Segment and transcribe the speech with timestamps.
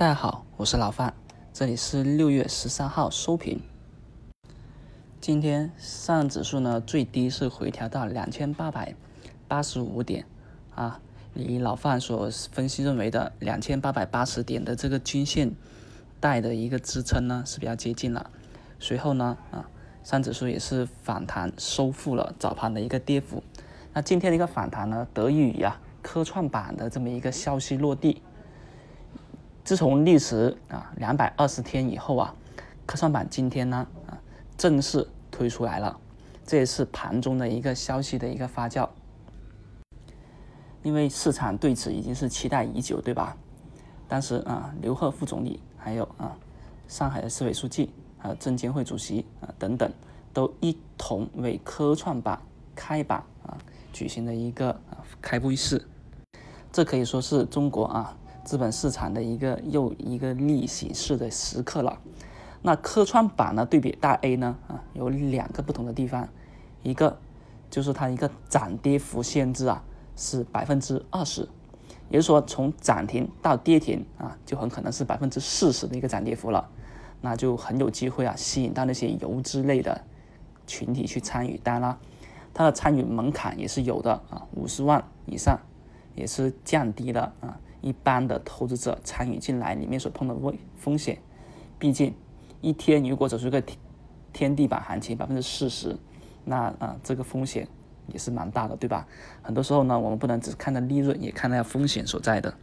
[0.00, 1.12] 大家好，我是老范，
[1.52, 3.60] 这里是六月十三号收评。
[5.20, 8.94] 今天上证指数呢最低是回调到两千八百
[9.46, 10.24] 八十五点
[10.74, 11.02] 啊，
[11.34, 15.54] 离老范所分析认为的两千八百八十点的这个均线
[16.18, 18.30] 带的一个支撑呢是比较接近了。
[18.78, 19.68] 随后呢啊，
[20.02, 23.42] 上指数也是反弹收复了早盘的一个跌幅。
[23.92, 28.22] 那今天的一个反弹呢，得益于啊科创板的这么一个消息落地。
[29.64, 32.34] 自从历时啊两百二十天以后啊，
[32.86, 34.18] 科创板今天呢啊
[34.56, 35.98] 正式推出来了，
[36.44, 38.88] 这也是盘中的一个消息的一个发酵。
[40.82, 43.36] 因为市场对此已经是期待已久，对吧？
[44.08, 46.34] 当时啊，刘鹤副总理，还有啊
[46.88, 49.92] 上海的市委书记，啊证监会主席啊等等，
[50.32, 52.40] 都一同为科创板
[52.74, 53.58] 开板啊
[53.92, 55.86] 举行了一个啊开幕仪式。
[56.72, 58.16] 这可以说是中国啊。
[58.44, 61.98] 资本市场的一个又一个逆袭式的时刻了。
[62.62, 66.28] 那科创板呢，对比大 A 呢，啊，有两个不同的地方，
[66.82, 67.18] 一个
[67.70, 69.82] 就是它一个涨跌幅限制啊
[70.14, 71.48] 是百分之二十，
[72.10, 76.68] 也就是说从涨停到跌停啊，就很可能是百分之四十的一个涨跌幅了，
[77.22, 80.04] 那就很有机会啊吸引到那些游资类的
[80.66, 81.58] 群体去参与。
[81.64, 81.98] 当然，
[82.52, 85.58] 它的参与门槛也是有的啊，五十万以上
[86.14, 87.58] 也是降低了啊。
[87.80, 91.18] 一般的投资者参与进来，里面所碰的危风险，
[91.78, 92.14] 毕竟
[92.60, 93.78] 一天如果走出个天
[94.32, 95.96] 天地板行情百分之四十，
[96.44, 97.66] 那啊这个风险
[98.08, 99.06] 也是蛮大的，对吧？
[99.42, 102.54] 很多时候呢，我们不能只看到利润，也看到风险所在的。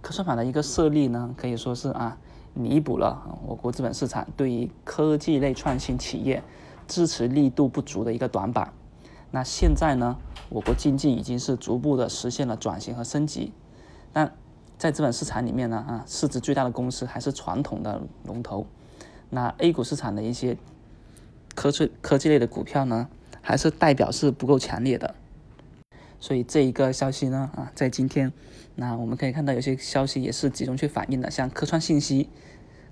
[0.00, 2.18] 科创板的一个设立呢，可以说是啊
[2.54, 6.42] 弥补了我国资本市场对于科技类创新企业
[6.88, 8.72] 支持力度不足的一个短板。
[9.30, 10.16] 那现在呢，
[10.48, 13.52] 我国经济已经是逐步的实现了转型和升级。
[14.12, 14.34] 但
[14.78, 18.66] 在资本市场里面呢，啊，市值最大的公司还是传统的龙头。
[19.28, 20.56] 那 A 股市场的一些
[21.54, 23.08] 科技科技类的股票呢，
[23.42, 25.14] 还是代表是不够强烈的。
[26.18, 28.32] 所以这一个消息呢，啊，在今天，
[28.74, 32.28] 那我们可以看到有些消息也是集中去反映的，像科创信息，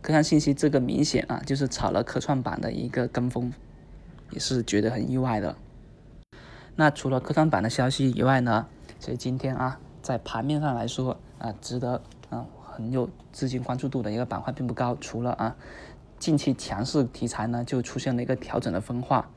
[0.01, 3.53] 科创信息这个明显啊，就是炒了科创板的一个跟风，
[4.31, 5.57] 也是觉得很意外的。
[6.77, 8.69] 那除了科创板的消息以外呢，
[9.01, 9.81] 所以今天啊。
[10.09, 14.97] 在盘面上来说啊，值得啊很有资金关注度的一个板块并不高。
[14.99, 15.55] 除了啊
[16.19, 19.29] 近期强势题材呢，就出现了一个调整的分化。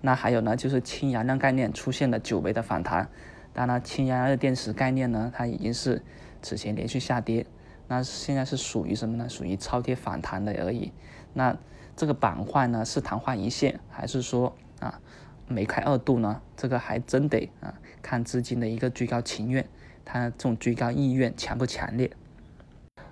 [0.00, 3.08] 那还有呢，就是氢燃料概念出现了久违的反弹。
[3.52, 6.02] 当然，氢燃料电池概念呢，它已经是
[6.42, 7.46] 此前连续下跌，
[7.86, 9.28] 那现在是属于什么呢？
[9.28, 10.90] 属于超跌反弹的而已。
[11.32, 11.56] 那
[11.94, 14.98] 这个板块呢，是昙花一现，还是说啊
[15.46, 16.40] 梅开二度呢？
[16.56, 19.64] 这个还真得啊看资金的一个居高情愿。
[20.10, 22.10] 它这种追高意愿强不强烈？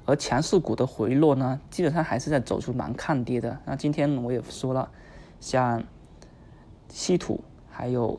[0.07, 3.61] 而强势股的回落呢，基本上还是在走出蛮抗跌的。
[3.67, 4.91] 那今天我也说了，
[5.39, 5.85] 像
[6.89, 8.19] 稀土还有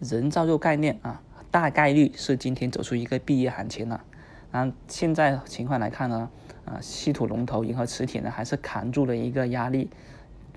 [0.00, 4.04] 人造肉概念啊，大概率是今天走出一个毕业行情了。
[4.50, 6.28] 那现在情况来看呢，
[6.66, 9.88] 啊，稀土龙头银河磁铁呢，还是扛住了一个压力，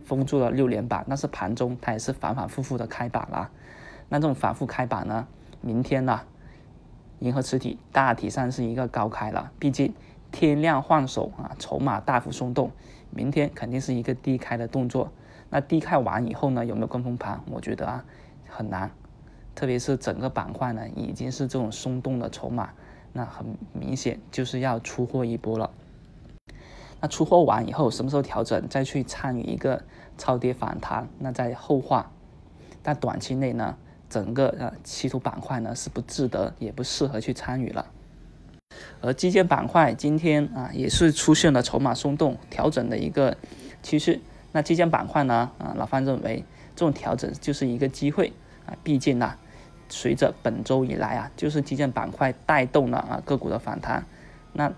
[0.03, 1.05] 封住了六连板。
[1.07, 3.49] 但是盘中它也是反反复复的开板了。
[4.09, 5.25] 那这种反复开板呢？
[5.65, 6.21] 明天呢，
[7.17, 9.95] 银河磁体大体上是一个高开了，毕竟
[10.31, 12.69] 天量换手啊，筹码大幅松动，
[13.09, 15.11] 明天肯定是一个低开的动作。
[15.49, 17.41] 那低开完以后呢，有没有跟风盘？
[17.49, 18.05] 我觉得啊，
[18.47, 18.91] 很难。
[19.55, 22.69] 特别是整个板块呢，已经是这种松动的筹码，
[23.11, 25.71] 那很明显就是要出货一波了。
[27.01, 29.83] 那出货完以后，什么时候调整，再去参与一个
[30.15, 32.11] 超跌反弹，那在后话。
[32.83, 33.75] 但短期内呢？
[34.09, 37.85] 整个呃稀土板块呢是不值得也不适合去参与了，
[39.01, 43.37] 而基建板块今天啊也是出现了筹码松动调整的一个
[43.83, 44.19] 趋势。
[44.51, 46.43] 那基建板块呢啊老范认为
[46.75, 48.31] 这种调整就是一个机会
[48.65, 49.35] 啊，毕竟呢
[49.89, 54.05] 随着本周以来啊就是基建板块带动了啊个股的反弹，
[54.53, 54.71] 那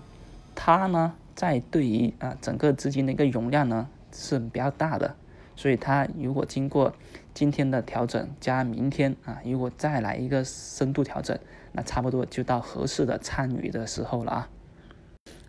[0.54, 5.14] 它呢在对于啊整个资金的一个容量呢是比较大的。
[5.54, 6.94] 所以它如果经过
[7.38, 11.38] 今天的调整加明天啊，如果再来一个深度调整，
[11.70, 14.48] 那差不多就到合适的参与的时候了啊。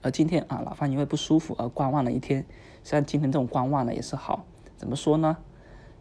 [0.03, 2.45] 而今天啊，老范因为不舒服而观望了一天，
[2.83, 4.45] 像今天这种观望呢也是好。
[4.77, 5.37] 怎么说呢？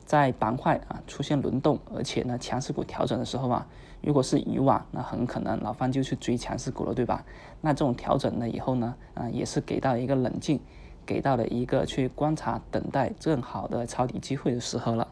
[0.04, 3.66] 在板块啊出现轮动，而且呢强势股调整的时候啊，
[4.02, 7.24] 如果是以往，那很可能老范就去追强势股了，对吧？
[7.62, 10.60] 那这种调整了以后呢，啊也是给到一个冷静。
[11.06, 15.08] 给到了一个去观察、等待更好的抄底机会的时候了。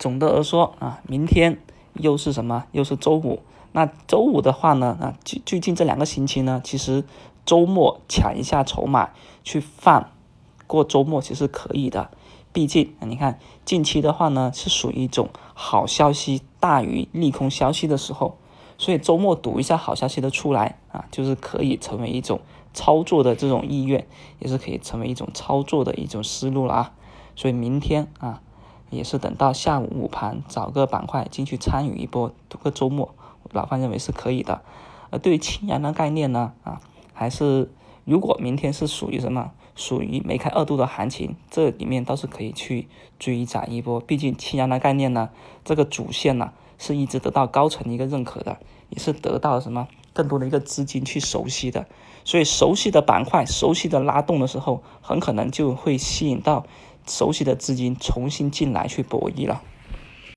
[0.00, 1.58] 总的而说啊，明天
[1.92, 2.64] 又是什么？
[2.72, 3.40] 又是周五，
[3.72, 7.04] 那周五的话呢，啊，最最近这两个星期呢，其实
[7.44, 9.10] 周末抢一下筹码
[9.44, 10.10] 去放，
[10.66, 12.10] 过周末其实可以的。
[12.52, 18.38] 毕竟你看近期的话呢，是属于一种好消息大于利空消息的时候，
[18.78, 22.40] 所以周末赌一下好消息的出来啊，就是可以成为一种
[22.72, 24.06] 操作的这种意愿，
[24.38, 26.92] 也是可以成为一种操作的一种思路了啊。
[27.36, 28.40] 所以明天啊，
[28.90, 33.14] 也是等到下午午盘找个板块进去参与一波，赌个周末。
[33.52, 34.60] 老范认为是可以的，
[35.10, 36.80] 而对于氢燃的概念呢，啊，
[37.12, 37.68] 还是
[38.04, 42.86] 如果明天是属于什么，属于梅开二度的行情，这里面倒是可以去
[43.18, 43.98] 追涨一波。
[43.98, 45.30] 毕竟氢燃的概念呢，
[45.64, 48.58] 这个主线呢是一直得到高层的一个认可的，
[48.90, 51.86] 也是得到什么更多的一个资金去熟悉的，
[52.24, 56.66] 所以熟悉的板块、熟悉的拉动的时候，很可能就会吸引到
[57.06, 59.62] 熟悉的资金重新进来去博弈了。